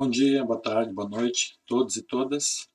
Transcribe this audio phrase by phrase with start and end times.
[0.00, 2.66] Bom dia, boa tarde, boa noite a todos e todas.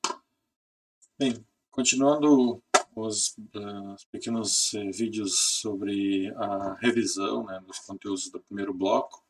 [1.18, 2.62] Bem, continuando
[2.96, 9.24] os, uh, pequenos uh, vídeos sobre a revisão né, dos conteúdos do primeiro bloco,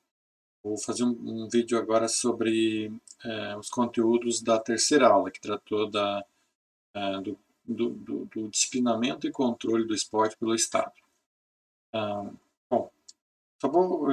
[0.61, 5.89] vou fazer um, um vídeo agora sobre uh, os conteúdos da terceira aula, que tratou
[5.89, 6.21] da,
[7.23, 10.91] do, do, do, do, disciplinamento e controle do esporte pelo Estado.
[11.93, 12.29] Ah,
[12.69, 12.91] bom,
[13.57, 14.09] só vou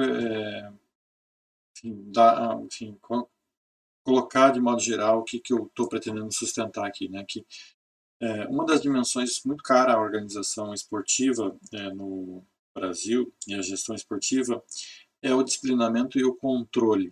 [1.75, 2.97] enfim, dar, enfim,
[4.13, 7.25] colocar de modo geral o que, que eu estou pretendendo sustentar aqui, né?
[7.27, 7.43] Que
[8.21, 12.45] é, uma das dimensões muito cara à organização esportiva é, no
[12.75, 14.63] Brasil e a gestão esportiva
[15.21, 17.11] é o disciplinamento e o controle,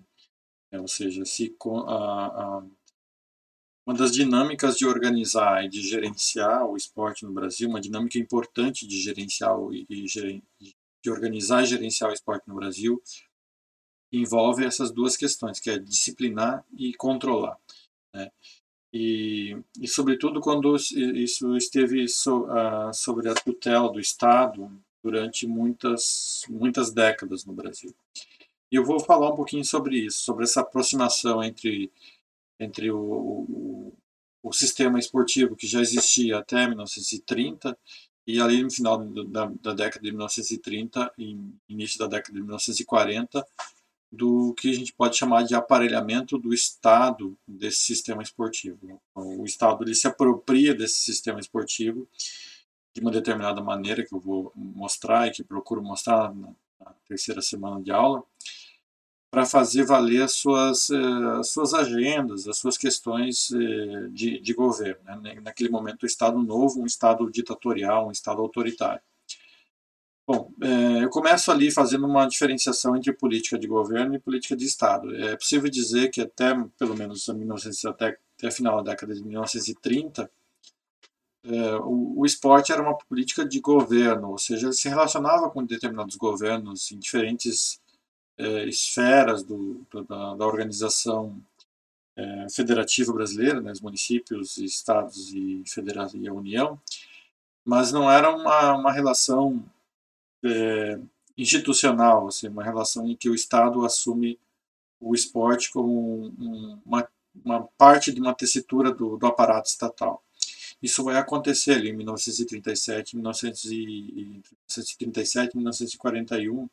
[0.71, 2.25] é, ou seja, se a,
[2.59, 2.63] a,
[3.85, 8.87] uma das dinâmicas de organizar e de gerenciar o esporte no Brasil, uma dinâmica importante
[8.87, 13.01] de gerenciar e, e de organizar e gerenciar o esporte no Brasil
[14.11, 17.57] envolve essas duas questões, que é disciplinar e controlar.
[18.13, 18.29] Né?
[18.93, 24.69] E, e, sobretudo, quando isso esteve so, uh, sobre a tutela do Estado
[25.01, 27.95] durante muitas, muitas décadas no Brasil.
[28.71, 31.91] E eu vou falar um pouquinho sobre isso, sobre essa aproximação entre,
[32.59, 33.93] entre o, o,
[34.43, 37.77] o sistema esportivo que já existia até 1930
[38.27, 41.37] e ali no final da, da década de 1930 e
[41.67, 43.45] início da década de 1940
[44.11, 49.01] do que a gente pode chamar de aparelhamento do Estado desse sistema esportivo.
[49.15, 52.07] O Estado ele se apropria desse sistema esportivo
[52.93, 56.53] de uma determinada maneira que eu vou mostrar e que procuro mostrar na,
[57.07, 58.23] terceira semana de aula,
[59.29, 64.53] para fazer valer as suas, eh, as suas agendas, as suas questões eh, de, de
[64.53, 65.21] governo.
[65.21, 65.39] Né?
[65.41, 69.01] Naquele momento, o Estado novo, um Estado ditatorial, um Estado autoritário.
[70.31, 74.63] Bom, é, eu começo ali fazendo uma diferenciação entre política de governo e política de
[74.63, 75.13] Estado.
[75.13, 79.21] É possível dizer que até, pelo menos, 1900, até, até a final da década de
[79.21, 80.31] 1930,
[81.43, 85.65] é, o, o, esporte era uma política de governo, ou seja, ele se relacionava com
[85.65, 87.81] determinados governos em diferentes
[88.37, 91.41] é, esferas do, da, da, organização
[92.53, 96.79] federativa brasileira, né, os municípios, estados e, federa e a União,
[97.65, 99.63] mas não era uma, uma relação
[100.43, 100.99] é,
[101.37, 104.39] institucional, assim, uma relação em que o Estado assume
[104.99, 107.07] o esporte como um, uma,
[107.43, 110.21] uma, parte de uma tessitura do, do, aparato estatal.
[110.81, 116.69] Isso vai acontecer ali em 1937, 1937, 1941,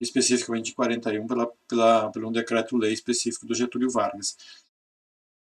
[0.00, 4.36] especificamente em 41 pela, pela, pelo um decreto-lei específico do Getúlio Vargas.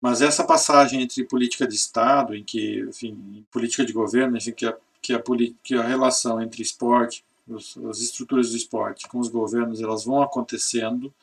[0.01, 4.65] Mas essa passagem entre política de Estado, em que, enfim, política de governo, enfim, que
[4.65, 5.23] a, que a,
[5.63, 7.23] que a relação entre esporte
[7.53, 11.13] os, as estruturas do esporte com os governos elas vão acontecendo,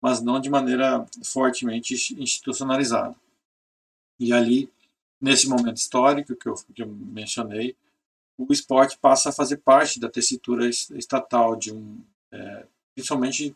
[0.00, 3.14] mas não de maneira fortemente institucionalizada.
[4.18, 4.70] E ali,
[5.20, 7.76] nesse momento histórico que eu, que eu mencionei,
[8.36, 12.00] o esporte passa a fazer parte da tessitura estatal de um,
[12.32, 13.54] é, principalmente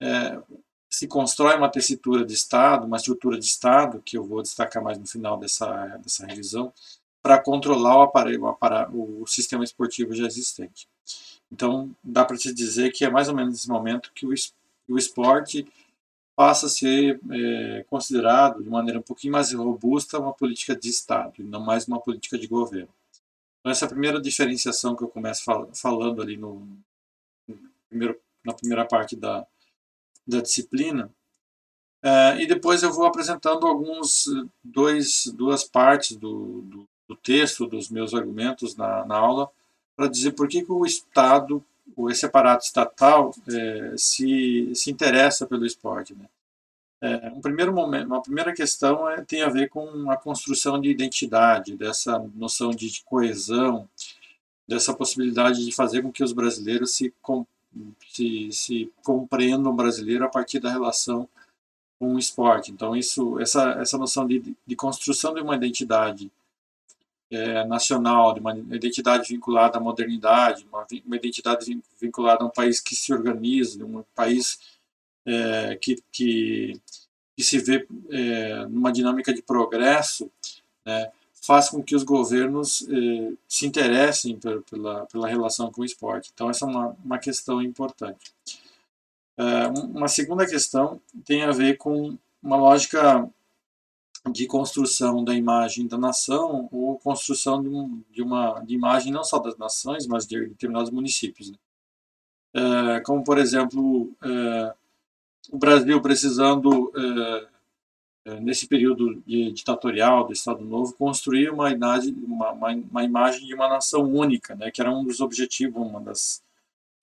[0.00, 0.42] é,
[0.90, 4.98] se constrói uma tessitura de Estado, uma estrutura de Estado, que eu vou destacar mais
[4.98, 6.72] no final dessa, dessa revisão,
[7.22, 8.44] para controlar o aparelho,
[8.92, 10.88] o, sistema esportivo já existente.
[11.50, 15.66] Então, dá para se dizer que é mais ou menos nesse momento que o, esporte
[16.34, 21.34] passa a ser é, considerado de maneira um pouquinho mais robusta uma política de Estado
[21.38, 22.92] e não mais uma política de governo.
[23.60, 26.66] Então, essa é primeira diferenciação que eu começo fal falando ali no,
[27.46, 27.58] no,
[27.88, 29.46] primeiro, na primeira parte da,
[30.26, 31.08] da disciplina.
[32.02, 34.24] É, e depois eu vou apresentando alguns
[34.64, 39.50] dois, duas partes do, do, do texto, dos meus argumentos na, na aula,
[39.94, 41.62] para dizer por que, que o Estado,
[41.94, 46.14] ou esse aparato estatal, é, se, se interessa pelo esporte.
[46.14, 46.26] Né?
[47.02, 50.90] É, um primeiro momento, uma primeira questão é, tem a ver com a construção de
[50.90, 53.88] identidade, dessa noção de coesão,
[54.66, 57.12] dessa possibilidade de fazer com que os brasileiros se,
[58.08, 61.28] se, se compreendam o brasileiro a partir da relação
[61.98, 62.72] com o esporte.
[62.72, 66.30] Então, isso, essa, essa noção de, de construção de uma identidade
[67.32, 72.78] é, nacional, de uma identidade vinculada à modernidade, uma, uma, identidade vinculada a um país
[72.78, 74.60] que se organiza, um país
[75.24, 76.78] é, que, que,
[77.34, 80.30] que, se vê é, numa dinâmica de progresso,
[80.84, 81.10] né,
[81.42, 84.38] faz com que os governos é, se interessem
[84.68, 86.30] pela, pela relação com o esporte.
[86.34, 88.30] Então, essa é uma, uma questão importante.
[89.38, 93.26] É, uma segunda questão tem a ver com uma lógica
[94.30, 99.24] de construção da imagem da nação ou construção de, um, de uma de imagem não
[99.24, 101.50] só das nações, mas de determinados municípios.
[101.50, 101.56] Né?
[102.54, 104.74] É, como, por exemplo, é,
[105.50, 107.48] o Brasil precisando é,
[108.24, 113.54] é, nesse período ditatorial do Estado Novo, construir uma, idade, uma, uma, uma, imagem de
[113.54, 116.42] uma nação única, né, que era um dos objetivos, uma das,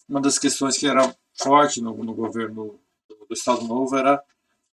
[0.07, 2.79] uma das questões que era forte no, no governo
[3.09, 4.23] do, do Estado Novo era,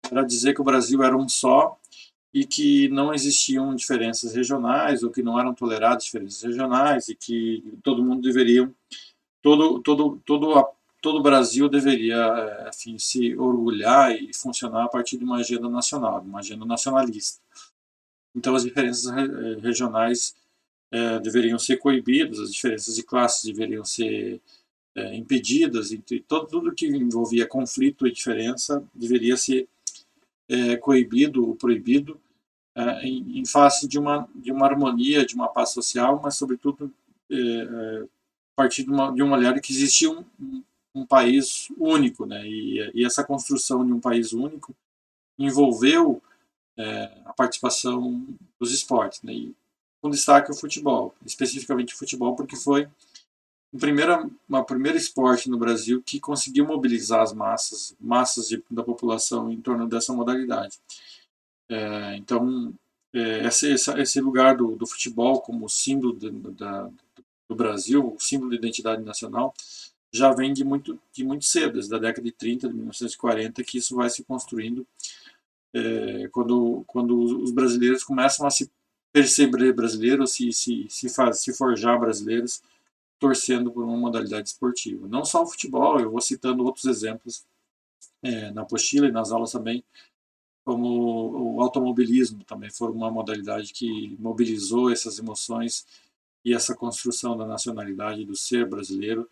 [0.10, 1.79] era dizer que o Brasil era um só
[2.34, 7.64] e que não existiam diferenças regionais ou que não eram toleradas diferenças regionais e que
[7.84, 8.72] todo mundo deveria
[9.42, 10.70] todo todo todo
[11.02, 15.70] todo o Brasil deveria é, enfim, se orgulhar e funcionar a partir de uma agenda
[15.70, 17.40] nacional, uma agenda nacionalista.
[18.36, 20.36] Então, as diferenças eh, regionais
[20.92, 24.42] é, deveriam ser coibidas, as diferenças de classes deveriam ser
[25.14, 29.66] impedidas, e todo, tudo que envolvia conflito e diferença deveria ser
[30.50, 32.20] é, coibido ou proibido
[33.02, 36.90] em, em, face de uma, de uma harmonia, de uma paz social, mas, sobretudo,
[37.30, 40.24] a partir de uma, de uma olhada que existia um,
[40.94, 42.46] um país único, né?
[42.48, 44.76] E, e, essa construção de um país único
[45.38, 46.22] envolveu
[46.78, 48.26] é, a participação
[48.60, 49.34] dos esportes, né?
[49.34, 49.56] E,
[50.02, 52.88] com destaque o futebol, especificamente o futebol, porque foi
[53.72, 58.84] o primeiro, uma primeira esporte no Brasil que conseguiu mobilizar as massas, massas de, da
[58.84, 60.80] população em torno dessa modalidade.
[61.70, 62.74] É, então,
[63.14, 66.90] é, esse, esse lugar do, do futebol como símbolo de, da,
[67.48, 69.54] do Brasil, símbolo de identidade nacional,
[70.12, 73.78] já vem de muito, de muito cedo, desde a década de 30, de 1940, que
[73.78, 74.86] isso vai se construindo
[75.74, 78.70] é, quando, quando os brasileiros começam a se
[79.12, 82.62] perceber brasileiros, se, se, se, faz, se forjar brasileiros,
[83.20, 85.08] torcendo por uma modalidade esportiva.
[85.08, 87.46] Não só o futebol, eu vou citando outros exemplos
[88.24, 89.84] é, na apostila e nas aulas também,
[90.66, 95.86] como o automobilismo também foi uma modalidade que mobilizou essas emoções
[96.46, 99.30] e essa construção da nacionalidade do ser brasileiro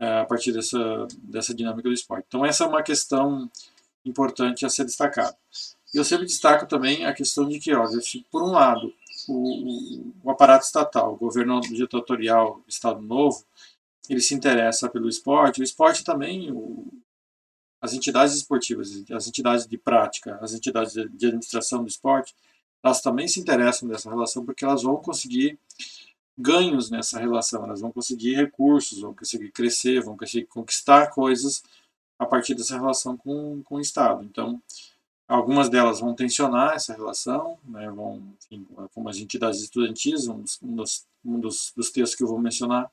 [0.00, 2.24] é, a partir dessa, dessa dinâmica do esporte.
[2.26, 3.50] Então, essa é uma questão
[4.04, 5.36] importante a ser destacada.
[5.94, 8.92] Eu sempre destaco também a questão de que, olha, por um lado,
[9.28, 13.44] o, o, aparato estatal, o governo ditatorial do Estado Novo,
[14.08, 16.86] ele se interessa pelo esporte, o esporte também, o,
[17.80, 22.34] as entidades esportivas, as entidades de prática, as entidades de, de administração do esporte,
[22.82, 25.58] elas também se interessam dessa relação porque elas vão conseguir
[26.36, 31.62] ganhos nessa relação, elas vão conseguir recursos, vão conseguir crescer, vão conseguir conquistar coisas
[32.18, 34.24] a partir dessa relação com, com o Estado.
[34.24, 34.60] Então,
[35.32, 41.06] algumas delas vão tensionar essa relação, né, vão, enfim, como as entidades estudantis, um, dos,
[41.24, 42.90] um dos, dos, textos que eu vou mencionar,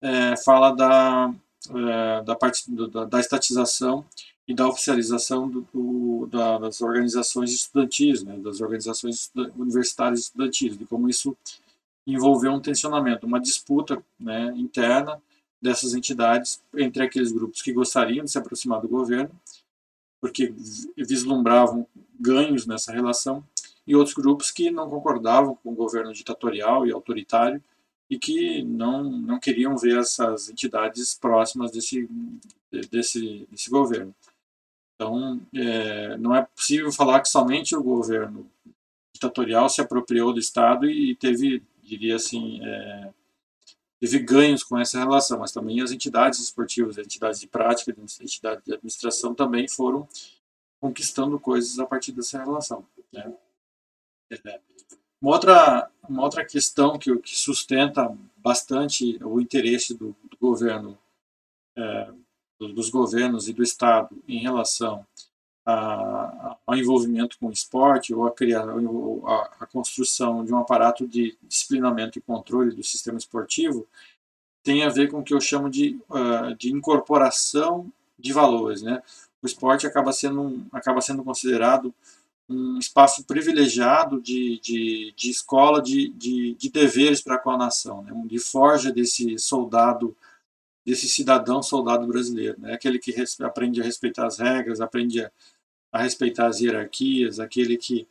[0.00, 1.32] é, fala da,
[1.70, 4.04] é, da, parte, da, da, estatização
[4.46, 10.84] e da oficialização do, do, da, das organizações estudantis, né, das organizações universitárias estudantis, de
[10.84, 11.36] como isso
[12.04, 15.22] envolveu um tensionamento, uma disputa né, interna
[15.60, 19.30] dessas entidades entre aqueles grupos que gostariam de se aproximar do governo,
[20.22, 20.54] porque
[20.96, 21.84] vislumbravam
[22.18, 23.44] ganhos nessa relação,
[23.84, 27.60] e outros grupos que não concordavam com o governo ditatorial e autoritário
[28.08, 32.08] e que não, não queriam ver essas entidades próximas desse,
[32.88, 34.14] desse, desse governo.
[34.94, 38.48] Então, é, não é possível falar que somente o governo
[39.12, 43.10] ditatorial se apropriou do Estado e teve diria assim, é,
[44.02, 48.20] teve ganhos com essa relação, mas também as entidades esportivas, as entidades de prática, as
[48.20, 50.08] entidades de administração também foram
[50.80, 52.84] conquistando coisas a partir dessa relação.
[53.12, 53.32] Né?
[54.44, 54.60] É,
[55.20, 60.98] uma, outra, uma outra questão que, que sustenta bastante o interesse do, do governo,
[61.78, 62.12] é,
[62.58, 65.06] dos governos e do Estado em relação
[65.64, 71.06] a, ao envolvimento com o esporte ou a, criar, a, a, construção de um aparato
[71.06, 73.86] de disciplinamento e controle do sistema esportivo
[74.62, 78.82] tem a ver com o que eu chamo de, uh, de incorporação de valores.
[78.82, 79.02] Né?
[79.42, 81.94] O esporte acaba sendo, um, acaba sendo considerado
[82.48, 88.02] um espaço privilegiado de, de, de escola de, de, de deveres para com a nação,
[88.02, 88.12] né?
[88.26, 90.16] de forja desse soldado
[90.84, 92.74] desse cidadão soldado brasileiro, né?
[92.74, 95.30] aquele que aprende a respeitar as regras, aprende a,
[95.92, 98.06] a respeitar as hierarquias, aquele que,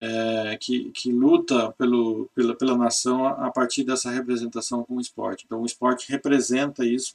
[0.00, 5.44] é, que, que, luta pelo, pela, pela nação a, partir dessa representação com o esporte.
[5.46, 7.14] Então, o esporte representa isso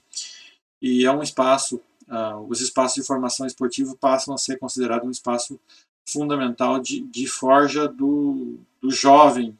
[0.81, 5.11] e é um espaço, uh, os espaços de formação esportiva passam a ser considerados um
[5.11, 5.59] espaço
[6.07, 9.57] fundamental de, de forja do, do jovem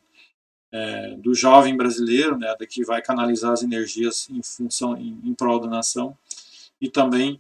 [0.70, 5.60] é, do jovem brasileiro, né, que vai canalizar as energias em função, em, em prol
[5.60, 6.16] da nação,
[6.80, 7.40] e também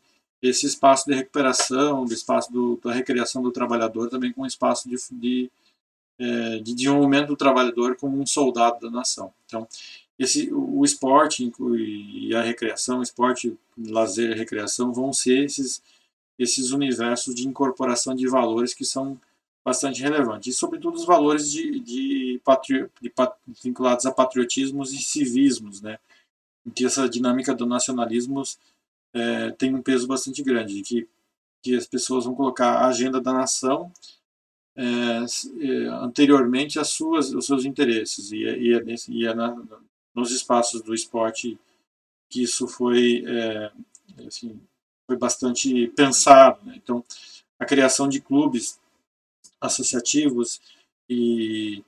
[0.50, 4.96] esse espaço de recuperação, do espaço do, da recreação do trabalhador, também com espaço de,
[5.12, 5.52] de,
[6.20, 9.34] é, de desenvolvimento do trabalhador como um soldado da nação.
[9.46, 9.68] Então,
[10.20, 15.82] esse, o esporte e a recreação, esporte, lazer e recreação vão ser esses,
[16.40, 19.20] esses universos de incorporação de valores que são
[19.64, 20.50] bastante relevante.
[20.50, 23.12] E, sobretudo, os valores de, de, patri, de
[23.64, 26.00] vinculados a patriotismos e civismos, né?
[26.66, 28.44] em que essa dinâmica do nacionalismo
[29.18, 31.08] é, tem um peso bastante grande, que,
[31.62, 33.92] que as pessoas vão colocar a agenda da nação
[34.76, 39.56] é, é, anteriormente às suas, aos seus interesses, e, é, e, é e é na,
[40.14, 41.58] nos espaços do esporte
[42.30, 43.72] que isso foi, é,
[44.28, 44.60] assim,
[45.06, 46.60] foi bastante pensado.
[46.66, 46.74] Né?
[46.76, 47.04] Então,
[47.60, 48.80] a criação de clubes
[49.60, 50.62] associativos
[51.10, 51.84] e,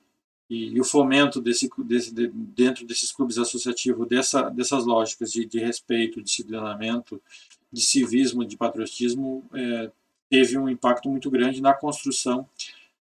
[0.50, 5.46] e, e o fomento desse, desse, de, dentro desses clubes associativos dessa, dessas lógicas de,
[5.46, 7.22] de respeito, disciplinamento,
[7.72, 9.90] de civismo, de patriotismo, é,
[10.28, 12.46] teve um impacto muito grande na construção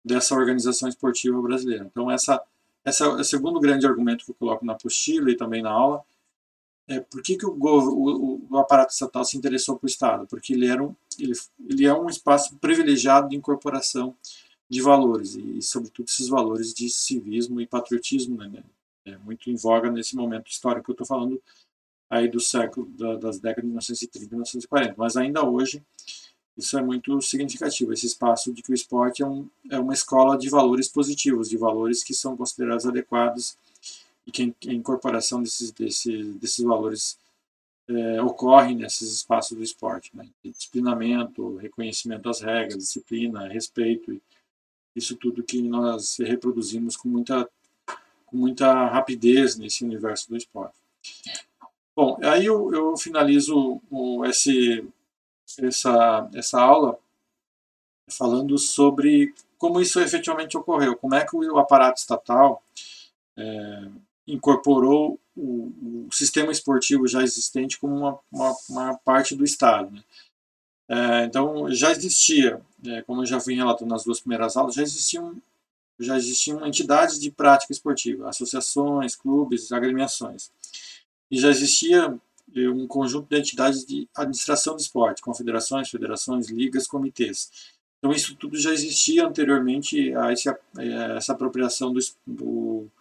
[0.04, 1.86] dessa organização esportiva brasileira.
[1.92, 2.42] Então, essa,
[2.86, 6.02] essa é o segundo grande argumento que eu coloco na apostila e também na aula,
[6.88, 10.28] é, por que, que o, o, o, aparato estatal se interessou para o Estado?
[10.28, 11.34] Porque ele, era um, ele,
[11.68, 14.16] ele é um espaço privilegiado de incorporação
[14.70, 18.64] de valores, e, sobretudo esses valores de civismo e patriotismo, né, né
[19.06, 21.40] é muito em voga nesse momento histórico que eu estou falando
[22.10, 24.96] aí do século, da, das décadas de 1930 e 1940.
[24.98, 25.84] Mas ainda hoje,
[26.58, 30.38] isso é muito significativo, esse espaço de que o esporte é, um, é uma escola
[30.38, 33.58] de valores positivos, de valores que são considerados adequados
[34.26, 37.18] e que a incorporação desses, desses, desses valores
[37.88, 40.10] é, ocorre nesses espaços do esporte.
[40.16, 40.28] Né?
[40.44, 44.20] Disciplinamento, reconhecimento das regras, disciplina, respeito,
[44.96, 47.50] isso tudo que nós reproduzimos com muita,
[48.26, 50.76] com muita rapidez nesse universo do esporte.
[51.96, 54.88] Bom, aí eu, eu finalizo o, esse,
[55.60, 56.98] essa, essa aula
[58.10, 62.62] falando sobre como isso efetivamente ocorreu, como é que o aparato estatal
[63.38, 63.88] é,
[64.28, 69.92] incorporou o, o, sistema esportivo já existente como uma, uma, uma parte do Estado.
[69.92, 70.04] Né?
[70.88, 75.36] É, então, já existia, é, como já vim relatando nas duas primeiras aulas, já existiam,
[76.00, 80.52] já existiam entidades de prática esportiva, associações, clubes, agremiações.
[81.32, 82.18] E já existia
[82.56, 87.74] é, um conjunto de entidades de administração do esporte, confederações, federações, ligas, comitês.
[87.98, 90.48] Então, isso tudo já existia anteriormente a esse,
[91.16, 92.92] essa apropriação do, do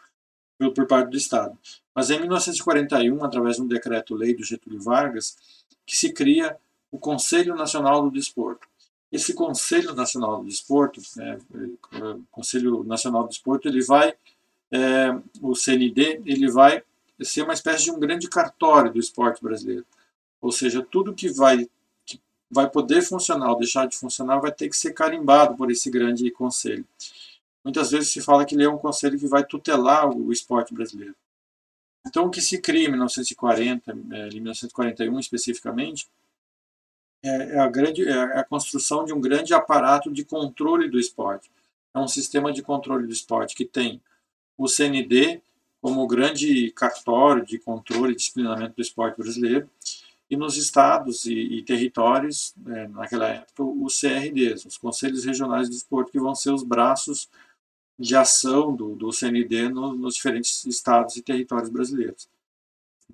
[0.74, 1.58] por parte do Estado.
[1.94, 5.36] Mas em 1941, através de um decreto-lei do Getúlio Vargas,
[5.84, 6.56] que se cria
[6.94, 8.68] o Conselho Nacional do Desporto.
[9.10, 14.14] Esse Conselho Nacional do Desporto, né, o Conselho Nacional do Desporto, ele vai,
[14.70, 16.84] é, o CND, ele vai
[17.20, 19.84] ser uma espécie de um grande cartório do esporte brasileiro.
[20.40, 21.68] Ou seja, tudo que vai,
[22.06, 25.90] que vai poder funcionar ou deixar de funcionar vai ter que ser carimbado por esse
[25.90, 26.86] grande conselho
[27.64, 31.16] muitas vezes se fala que ele é um conselho que vai tutelar o esporte brasileiro.
[32.06, 36.06] Então, o que se cria em 1940, é, em 1941 especificamente,
[37.25, 41.50] é, é a, grande, é a construção de um grande aparato de controle do esporte.
[41.95, 44.00] É um sistema de controle do esporte que tem
[44.57, 45.40] o CND
[45.81, 49.69] como grande cartório de controle e disciplinamento do esporte brasileiro,
[50.31, 55.76] e nos estados e, e territórios, é, naquela época, os CRDs, os Conselhos Regionais de
[55.76, 57.28] Esporte, que vão ser os braços
[57.99, 62.28] de ação do, do CND no, nos diferentes estados e territórios brasileiros.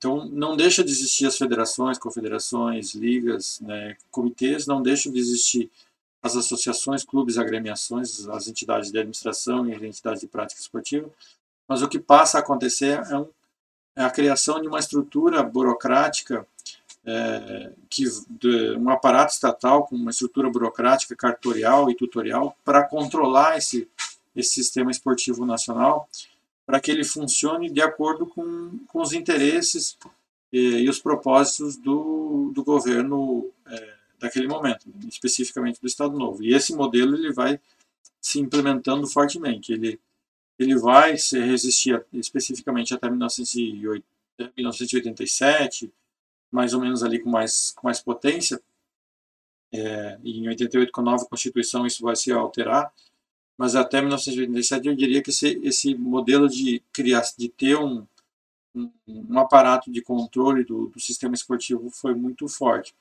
[0.00, 5.70] Então, não deixa de existir as federações, confederações, ligas, né, comitês, não deixam de existir
[6.22, 11.06] as associações, clubes, agremiações, as entidades de administração e as entidades de prática esportiva,
[11.68, 13.28] mas o que passa a acontecer é, um,
[13.94, 16.46] é a criação de uma estrutura burocrática,
[17.04, 23.58] é, que, de, um aparato estatal com uma estrutura burocrática, cartorial e tutorial para controlar
[23.58, 23.86] esse
[24.34, 26.08] esse sistema esportivo nacional,
[26.70, 29.98] para que ele funcione de acordo com, com os interesses
[30.52, 36.44] e, e os propósitos do, do governo é, daquele momento, especificamente do Estado Novo.
[36.44, 37.58] E esse modelo ele vai
[38.20, 39.72] se implementando fortemente.
[39.72, 39.98] Ele,
[40.56, 45.92] ele vai se resistir especificamente até 1987,
[46.52, 48.62] mais ou menos ali com mais, com mais potência.
[49.72, 52.92] É, em 88, com a nova Constituição, isso vai se alterar
[53.60, 58.06] mas até 1987 eu diria que esse, esse modelo de criar, de ter um,
[58.74, 62.94] um, um aparato de controle do, do, sistema esportivo foi muito forte.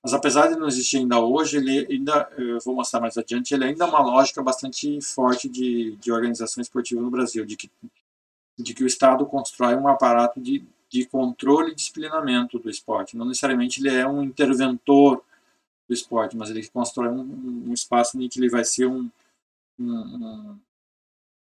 [0.00, 3.64] Mas apesar de não existir ainda hoje, ele ainda, eu vou mostrar mais adiante, ele
[3.64, 7.68] ainda é uma lógica bastante forte de, de organização esportiva no Brasil, de que,
[8.56, 13.16] de que o Estado constrói um aparato de, de controle e disciplinamento do esporte.
[13.16, 15.20] Não necessariamente ele é um interventor
[15.88, 19.10] do esporte, mas ele constrói um, um espaço em que ele vai ser um,
[19.78, 20.58] um,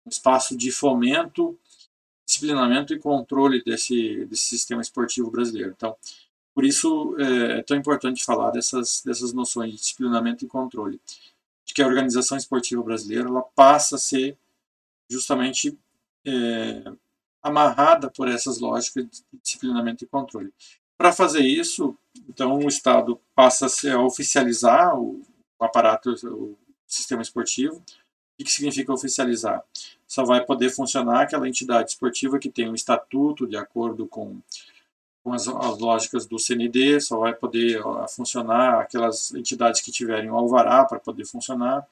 [0.05, 1.59] um espaço de fomento,
[2.27, 5.75] disciplinamento e controle desse, desse sistema esportivo brasileiro.
[5.77, 5.97] Então,
[6.55, 11.01] por isso é, é tão importante falar dessas, dessas noções de disciplinamento e controle.
[11.65, 14.37] de que a organização esportiva brasileira ela passa a ser
[15.09, 15.79] justamente
[16.25, 16.93] é,
[17.43, 20.53] amarrada por essas lógicas de disciplinamento e controle.
[20.97, 21.97] Para fazer isso,
[22.29, 25.23] então o Estado passa a oficializar o,
[25.59, 27.83] o aparato, o sistema esportivo.
[28.43, 29.63] O que significa oficializar?
[30.07, 34.41] Só vai poder funcionar aquela entidade esportiva que tem um estatuto de acordo com,
[35.23, 37.81] com as, as lógicas do CND, só vai poder
[38.15, 41.87] funcionar aquelas entidades que tiverem o alvará para poder funcionar.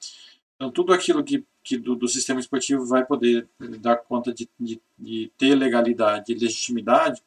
[0.56, 4.80] Então, tudo aquilo que, que do, do, sistema esportivo vai poder dar conta de, de,
[4.98, 7.22] de ter legalidade e legitimidade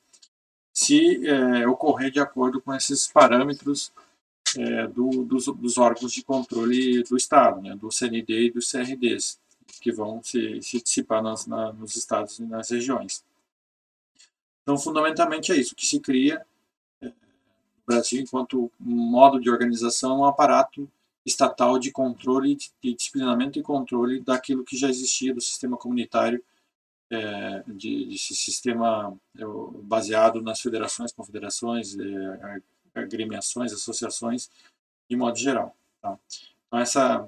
[0.72, 3.92] se é, ocorrer de acordo com esses parâmetros
[4.57, 9.39] é, do, dos, dos, órgãos de controle do Estado, né, do CND e dos CRDs,
[9.81, 13.24] que vão se, se dissipar nas, na, nos estados e nas regiões.
[14.62, 16.45] Então, fundamentalmente é isso, que se cria
[17.01, 17.13] é, no
[17.86, 20.89] Brasil, enquanto modo de organização, um aparato
[21.25, 26.43] estatal de controle, de disciplinamento e controle daquilo que já existia do sistema comunitário,
[27.10, 29.43] é, de, de sistema é,
[29.83, 32.62] baseado nas federações, confederações, é,
[32.96, 34.50] agremiações, associações,
[35.10, 35.76] de modo geral.
[36.02, 36.18] Tá?
[36.68, 37.28] Então essa,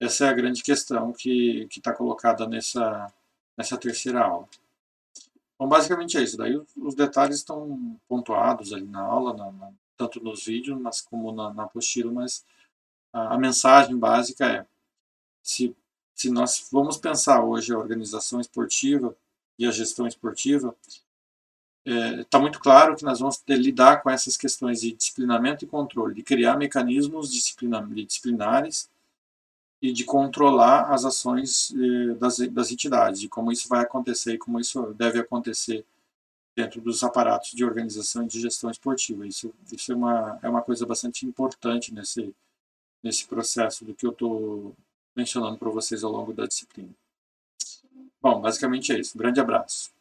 [0.00, 3.12] essa é a grande questão que está colocada nessa,
[3.56, 4.48] nessa terceira aula.
[5.58, 6.36] Bom, basicamente é isso.
[6.36, 11.32] Daí os detalhes estão pontuados ali na aula, na, na, tanto nos vídeos mas como
[11.32, 12.44] na, na apostila, mas
[13.12, 14.66] a, a mensagem básica é:
[15.42, 15.76] se,
[16.14, 19.16] se nós vamos pensar hoje a organização esportiva
[19.58, 20.74] e a gestão esportiva,
[21.88, 25.68] está é, tá muito claro que nós vamos lidar com essas questões de disciplinamento e
[25.68, 28.90] controle, de criar mecanismos disciplina, disciplinares
[29.80, 34.38] e de controlar as ações eh, das, das entidades, de como isso vai acontecer e
[34.38, 35.84] como isso deve acontecer
[36.54, 39.26] dentro dos aparatos de organização e de gestão esportiva.
[39.26, 42.34] Isso, isso é, uma, é uma coisa bastante importante nesse,
[43.02, 44.74] nesse processo do que eu estou
[45.14, 46.90] mencionando para vocês ao longo da disciplina.
[48.20, 49.16] Bom, basicamente é isso.
[49.16, 49.96] Um grande abraço.